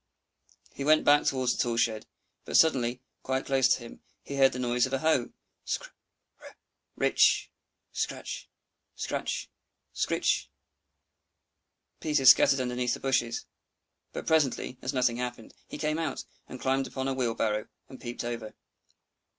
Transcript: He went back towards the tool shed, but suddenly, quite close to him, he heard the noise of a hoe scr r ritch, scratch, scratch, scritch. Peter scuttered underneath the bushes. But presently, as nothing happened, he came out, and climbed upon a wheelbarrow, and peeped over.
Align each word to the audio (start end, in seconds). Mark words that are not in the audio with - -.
He 0.73 0.83
went 0.83 1.05
back 1.05 1.25
towards 1.25 1.55
the 1.55 1.61
tool 1.61 1.77
shed, 1.77 2.07
but 2.43 2.57
suddenly, 2.57 3.03
quite 3.21 3.45
close 3.45 3.67
to 3.67 3.79
him, 3.81 4.01
he 4.23 4.35
heard 4.35 4.51
the 4.51 4.57
noise 4.57 4.87
of 4.87 4.93
a 4.93 4.97
hoe 4.97 5.29
scr 5.63 5.89
r 6.41 6.55
ritch, 6.97 7.51
scratch, 7.91 8.49
scratch, 8.95 9.47
scritch. 9.93 10.49
Peter 11.99 12.25
scuttered 12.25 12.61
underneath 12.61 12.95
the 12.95 12.99
bushes. 12.99 13.45
But 14.11 14.25
presently, 14.25 14.79
as 14.81 14.91
nothing 14.91 15.17
happened, 15.17 15.53
he 15.67 15.77
came 15.77 15.99
out, 15.99 16.25
and 16.49 16.59
climbed 16.59 16.87
upon 16.87 17.07
a 17.07 17.13
wheelbarrow, 17.13 17.67
and 17.87 18.01
peeped 18.01 18.23
over. 18.23 18.55